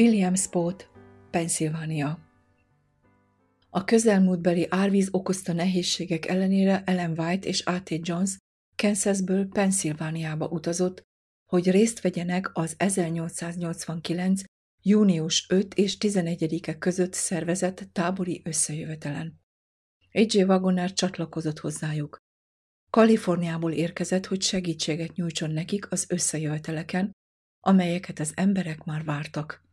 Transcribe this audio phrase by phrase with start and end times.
[0.00, 0.90] Williamsport,
[1.30, 2.18] Pennsylvania.
[3.70, 8.08] A közelmúltbeli árvíz okozta nehézségek ellenére Ellen White és A.T.
[8.08, 8.36] Jones
[8.76, 11.02] Kansasből Pennsylvániába utazott,
[11.50, 14.40] hogy részt vegyenek az 1889.
[14.82, 19.40] június 5 és 11-e között szervezett tábori összejövetelen.
[20.12, 20.42] A.J.
[20.42, 22.18] Wagoner csatlakozott hozzájuk.
[22.90, 27.10] Kaliforniából érkezett, hogy segítséget nyújtson nekik az összejöveteleken,
[27.60, 29.68] amelyeket az emberek már vártak.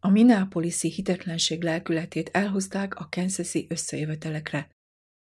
[0.00, 4.70] A Minneapolis-i hitetlenség lelkületét elhozták a Kansasi összejövetelekre.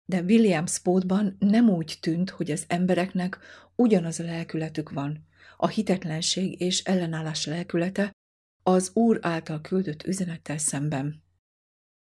[0.05, 3.39] De William Spotban nem úgy tűnt, hogy az embereknek
[3.75, 5.27] ugyanaz a lelkületük van.
[5.57, 8.11] A hitetlenség és ellenállás lelkülete
[8.63, 11.23] az Úr által küldött üzenettel szemben.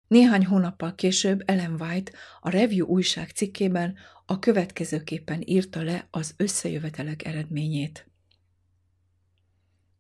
[0.09, 3.97] Néhány hónappal később Ellen White a Review újság cikkében
[4.27, 8.11] a következőképpen írta le az összejövetelek eredményét.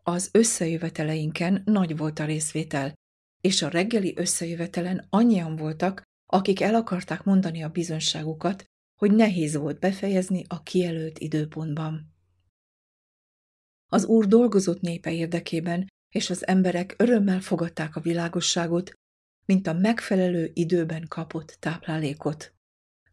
[0.08, 2.94] Az összejöveteleinken nagy volt a részvétel,
[3.40, 8.64] és a reggeli összejövetelen annyian voltak, akik el akarták mondani a bizonságukat,
[9.00, 12.14] hogy nehéz volt befejezni a kijelölt időpontban.
[13.86, 18.92] Az Úr dolgozott népe érdekében, és az emberek örömmel fogadták a világosságot,
[19.44, 22.54] mint a megfelelő időben kapott táplálékot.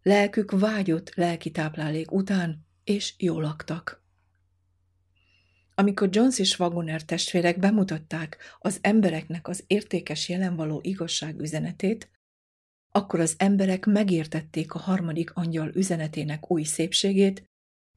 [0.02, 4.03] Lelkük vágyott lelki táplálék után, és jól laktak.
[5.76, 12.10] Amikor Jones és Wagoner testvérek bemutatták az embereknek az értékes jelenvaló igazság üzenetét,
[12.92, 17.44] akkor az emberek megértették a harmadik angyal üzenetének új szépségét,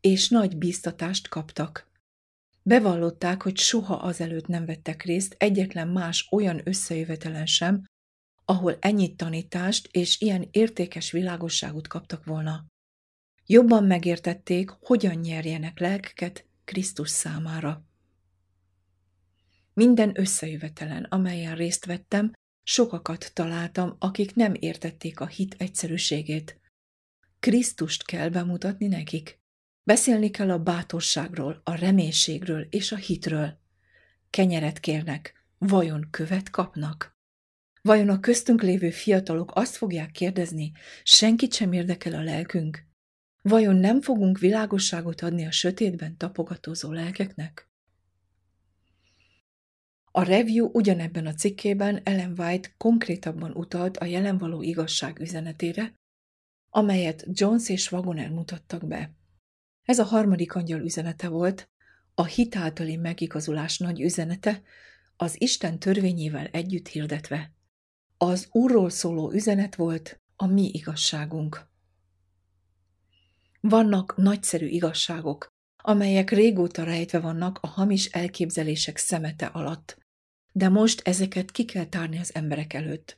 [0.01, 1.91] és nagy bíztatást kaptak.
[2.63, 7.85] Bevallották, hogy soha azelőtt nem vettek részt egyetlen más olyan összejövetelen sem,
[8.45, 12.65] ahol ennyit tanítást és ilyen értékes világosságot kaptak volna.
[13.47, 17.85] Jobban megértették, hogyan nyerjenek lelkeket Krisztus számára.
[19.73, 22.33] Minden összejövetelen, amelyen részt vettem,
[22.63, 26.61] sokakat találtam, akik nem értették a hit egyszerűségét.
[27.41, 29.41] Krisztust kell bemutatni nekik.
[29.83, 33.59] Beszélni kell a bátorságról, a reménységről és a hitről.
[34.31, 37.17] Kenyeret kérnek, vajon követ kapnak?
[37.83, 40.73] Vajon a köztünk lévő fiatalok azt fogják kérdezni,
[41.03, 42.86] senkit sem érdekel a lelkünk?
[43.49, 47.69] Vajon nem fogunk világosságot adni a sötétben tapogatózó lelkeknek?
[50.11, 55.95] A review ugyanebben a cikkében Ellen White konkrétabban utalt a jelenvaló igazság üzenetére,
[56.71, 59.11] amelyet Jones és Wagoner mutattak be.
[59.83, 61.69] Ez a harmadik angyal üzenete volt,
[62.15, 64.63] a hitáltali megigazulás nagy üzenete,
[65.17, 67.53] az Isten törvényével együtt hirdetve.
[68.17, 71.75] Az Úrról szóló üzenet volt a mi igazságunk.
[73.69, 75.49] Vannak nagyszerű igazságok,
[75.83, 79.99] amelyek régóta rejtve vannak a hamis elképzelések szemete alatt,
[80.53, 83.17] de most ezeket ki kell tárni az emberek előtt.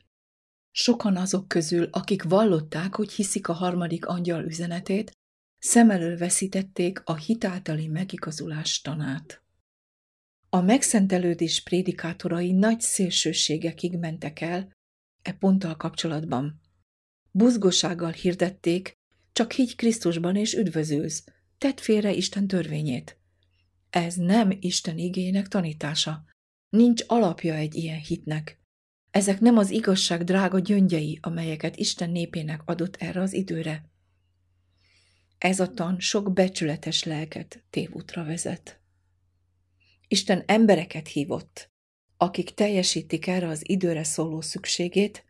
[0.71, 5.13] Sokan azok közül, akik vallották, hogy hiszik a harmadik angyal üzenetét,
[5.59, 9.43] szem elől veszítették a hitáltali megigazulás tanát.
[10.49, 14.73] A megszentelődés prédikátorai nagy szélsőségekig mentek el
[15.23, 16.61] e ponttal kapcsolatban.
[17.31, 18.98] Buzgósággal hirdették,
[19.39, 21.25] csak higgy Krisztusban és üdvözülsz,
[21.59, 23.19] tedd félre Isten törvényét.
[23.91, 26.25] Ez nem Isten igének tanítása.
[26.69, 28.61] Nincs alapja egy ilyen hitnek.
[29.11, 33.91] Ezek nem az igazság drága gyöngyei, amelyeket Isten népének adott erre az időre.
[35.39, 38.81] Ez a tan sok becsületes lelket tévútra vezet.
[40.09, 41.71] Isten embereket hívott,
[42.17, 45.25] akik teljesítik erre az időre szóló szükségét,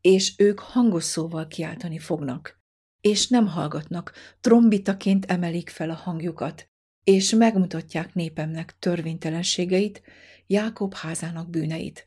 [0.00, 2.57] és ők hangos szóval kiáltani fognak
[3.00, 6.68] és nem hallgatnak, trombitaként emelik fel a hangjukat,
[7.04, 10.02] és megmutatják népemnek törvénytelenségeit,
[10.46, 12.06] Jákob házának bűneit.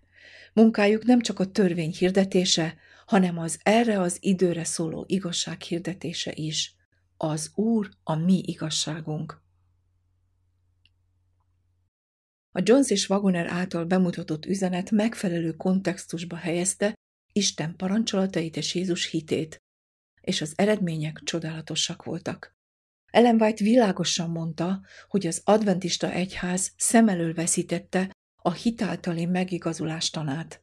[0.54, 6.76] Munkájuk nem csak a törvény hirdetése, hanem az erre az időre szóló igazság hirdetése is.
[7.18, 9.42] Az Úr a mi igazságunk.
[12.52, 16.94] A Jones és Wagoner által bemutatott üzenet megfelelő kontextusba helyezte
[17.34, 19.58] Isten parancsolatait és Jézus hitét,
[20.22, 22.56] és az eredmények csodálatosak voltak.
[23.12, 30.62] Ellen White világosan mondta, hogy az adventista egyház szem elől veszítette a hitáltali megigazulás tanát,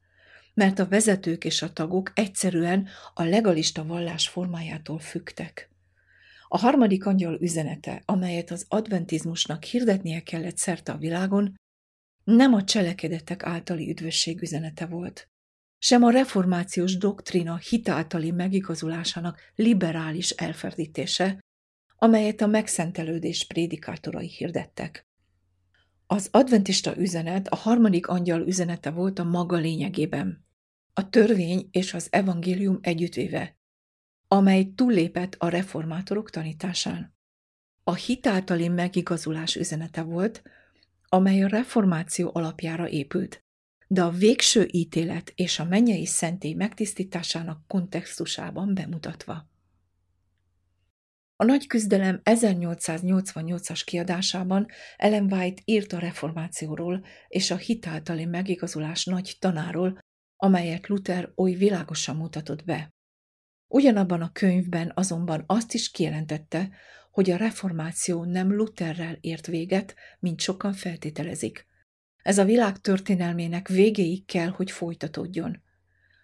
[0.54, 5.70] mert a vezetők és a tagok egyszerűen a legalista vallás formájától fügtek.
[6.48, 11.54] A harmadik angyal üzenete, amelyet az adventizmusnak hirdetnie kellett szerte a világon,
[12.24, 15.28] nem a cselekedetek általi üdvösség üzenete volt
[15.78, 21.38] sem a reformációs doktrina hitáltali megigazulásának liberális elferdítése,
[21.96, 25.06] amelyet a megszentelődés prédikátorai hirdettek.
[26.06, 30.46] Az adventista üzenet a harmadik angyal üzenete volt a maga lényegében.
[30.92, 33.56] A törvény és az evangélium együttvéve,
[34.28, 37.16] amely túllépett a reformátorok tanításán.
[37.84, 40.42] A hitáltali megigazulás üzenete volt,
[41.08, 43.44] amely a reformáció alapjára épült,
[43.90, 49.48] de a végső ítélet és a mennyei szentély megtisztításának kontextusában bemutatva.
[51.36, 59.36] A Nagy Küzdelem 1888-as kiadásában Ellen White írt a reformációról és a hitáltali megigazulás nagy
[59.38, 59.98] tanáról,
[60.36, 62.92] amelyet Luther oly világosan mutatott be.
[63.66, 66.70] Ugyanabban a könyvben azonban azt is kijelentette,
[67.10, 71.66] hogy a reformáció nem Lutherrel ért véget, mint sokan feltételezik.
[72.28, 75.62] Ez a világ történelmének végéig kell, hogy folytatódjon.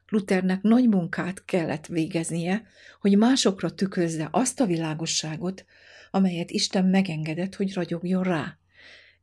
[0.06, 2.67] Luthernek nagy munkát kellett végeznie,
[3.01, 5.65] hogy másokra tükrözze azt a világosságot,
[6.11, 8.59] amelyet Isten megengedett, hogy ragyogjon rá,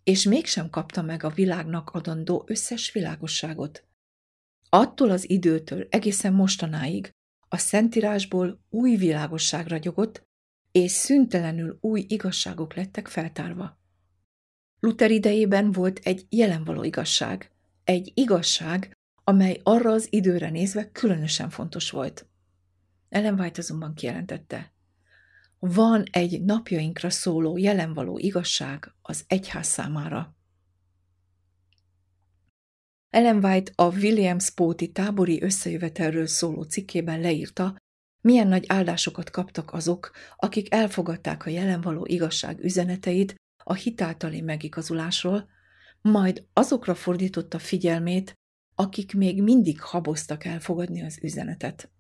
[0.04, 3.84] és mégsem kapta meg a világnak adandó összes világosságot.
[4.70, 7.10] Attól az időtől egészen mostanáig
[7.48, 10.24] a Szentírásból új világosság ragyogott,
[10.72, 13.81] és szüntelenül új igazságok lettek feltárva.
[14.84, 17.52] Luther idejében volt egy jelenvaló igazság,
[17.84, 22.26] egy igazság, amely arra az időre nézve különösen fontos volt.
[23.10, 24.74] Ellen White azonban kijelentette,
[25.60, 30.36] van egy napjainkra szóló jelenvaló igazság az egyház számára.
[33.10, 37.76] Ellen White a William Spóti tábori összejövetelről szóló cikkében leírta,
[38.22, 45.50] milyen nagy áldásokat kaptak azok, akik elfogadták a jelenvaló igazság üzeneteit a hitáltali megigazulásról,
[46.02, 48.34] majd azokra fordította figyelmét,
[48.76, 51.92] akik még mindig haboztak elfogadni az üzenetet.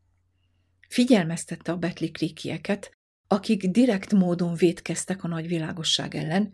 [0.87, 2.91] Figyelmeztette a betlikrikieket,
[3.27, 6.53] akik direkt módon védkeztek a nagy világosság ellen,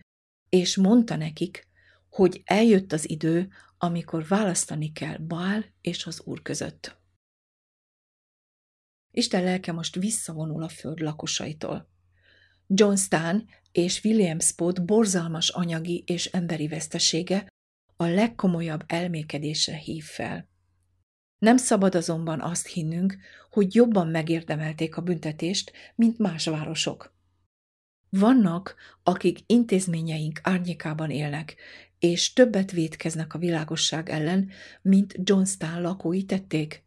[0.49, 1.67] és mondta nekik,
[2.09, 6.97] hogy eljött az idő, amikor választani kell Bál és az Úr között.
[9.11, 11.89] Isten lelke most visszavonul a föld lakosaitól.
[12.67, 17.47] John Stan és William Spot borzalmas anyagi és emberi vesztesége
[17.95, 20.49] a legkomolyabb elmékedésre hív fel.
[21.39, 23.17] Nem szabad azonban azt hinnünk,
[23.51, 27.15] hogy jobban megérdemelték a büntetést, mint más városok.
[28.09, 31.55] Vannak, akik intézményeink árnyékában élnek,
[31.99, 34.49] és többet védkeznek a világosság ellen,
[34.81, 36.83] mint Johnston lakói tették,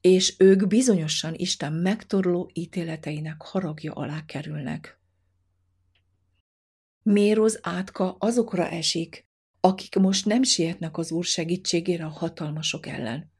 [0.00, 4.97] és ők bizonyosan Isten megtorló ítéleteinek haragja alá kerülnek.
[7.10, 9.26] Méroz átka azokra esik,
[9.60, 13.32] akik most nem sietnek az Úr segítségére a hatalmasok ellen.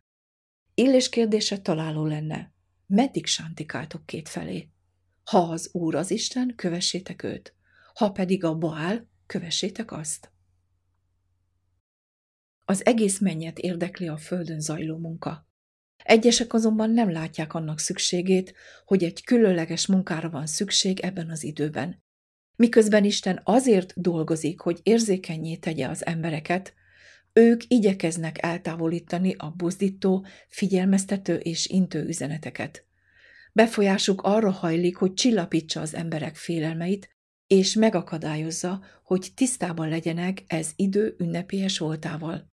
[0.75, 2.52] Illés kérdése találó lenne,
[2.87, 4.70] meddig sántikáltok két felé?
[5.25, 7.54] Ha az Úr az Isten, kövessétek őt,
[7.94, 10.32] ha pedig a Baál, kövessétek azt.
[12.64, 15.48] Az egész mennyet érdekli a földön zajló munka.
[16.04, 22.06] Egyesek azonban nem látják annak szükségét, hogy egy különleges munkára van szükség ebben az időben.
[22.58, 26.74] Miközben Isten azért dolgozik, hogy érzékenyé tegye az embereket,
[27.32, 32.84] ők igyekeznek eltávolítani a buzdító, figyelmeztető és intő üzeneteket.
[33.52, 41.14] Befolyásuk arra hajlik, hogy csillapítsa az emberek félelmeit, és megakadályozza, hogy tisztában legyenek ez idő
[41.18, 42.52] ünnepélyes voltával.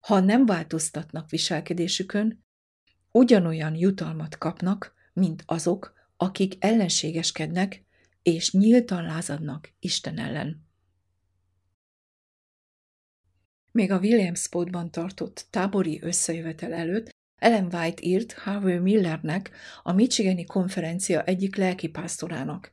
[0.00, 2.44] Ha nem változtatnak viselkedésükön,
[3.12, 7.84] ugyanolyan jutalmat kapnak, mint azok, akik ellenségeskednek
[8.22, 10.70] és nyíltan lázadnak Isten ellen.
[13.70, 19.50] Még a Williamspotban tartott tábori összejövetel előtt Ellen White írt Harvey Millernek,
[19.82, 22.70] a Michigani konferencia egyik lelkipásztorának,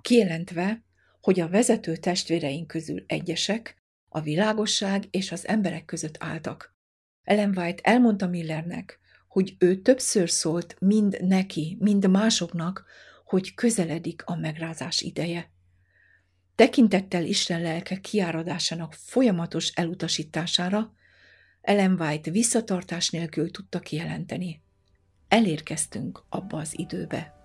[0.00, 0.84] kijelentve,
[1.20, 3.76] hogy a vezető testvéreink közül egyesek
[4.08, 6.74] a világosság és az emberek között álltak.
[7.22, 12.84] Ellen White elmondta Millernek, hogy ő többször szólt mind neki, mind másoknak,
[13.30, 15.50] hogy közeledik a megrázás ideje.
[16.54, 20.94] Tekintettel Isten lelke kiáradásának folyamatos elutasítására,
[21.60, 24.62] Ellen White visszatartás nélkül tudta kijelenteni.
[25.28, 27.39] Elérkeztünk abba az időbe.